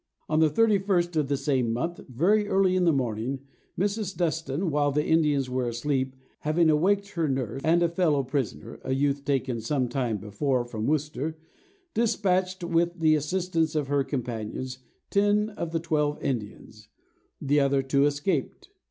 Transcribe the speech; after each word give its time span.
On 0.27 0.39
the 0.39 0.49
31st 0.49 1.15
of 1.15 1.27
the 1.27 1.37
same 1.37 1.71
month, 1.71 1.99
very 2.09 2.47
early 2.47 2.75
in 2.75 2.85
the 2.85 2.91
morning, 2.91 3.41
Mrs. 3.79 4.17
Dustan, 4.17 4.71
while 4.71 4.91
the 4.91 5.05
Indians 5.05 5.47
were 5.47 5.67
asleep, 5.67 6.15
having 6.39 6.71
awaked 6.71 7.09
her 7.09 7.29
nurse, 7.29 7.61
and 7.63 7.83
a 7.83 7.87
fellow 7.87 8.23
prisoner 8.23 8.79
(a 8.83 8.95
youth 8.95 9.23
taken 9.23 9.61
some 9.61 9.87
time 9.87 10.17
before, 10.17 10.65
from 10.65 10.87
Worcester), 10.87 11.37
despatched, 11.93 12.63
with 12.63 12.97
the 12.99 13.13
assistance 13.13 13.75
of 13.75 13.89
her 13.89 14.03
companions, 14.03 14.79
ten 15.11 15.49
of 15.51 15.71
the 15.71 15.79
twelve 15.79 16.19
Indians; 16.23 16.87
the 17.39 17.59
other 17.59 17.83
two 17.83 18.05
escaped. 18.07 18.69